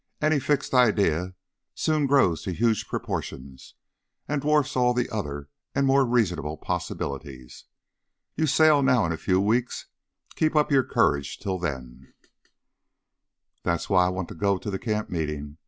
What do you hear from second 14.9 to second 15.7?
meeting.